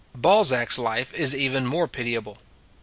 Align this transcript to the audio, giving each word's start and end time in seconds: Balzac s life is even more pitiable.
Balzac 0.15 0.69
s 0.71 0.79
life 0.79 1.13
is 1.13 1.35
even 1.35 1.67
more 1.67 1.87
pitiable. 1.87 2.39